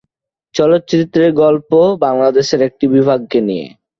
[0.55, 1.71] চলচ্চিত্রের গল্প
[2.01, 3.67] বাংলাদেশের একটি বিভাগকে নিয়ে।